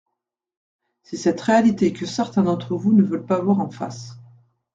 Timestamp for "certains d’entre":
2.07-2.73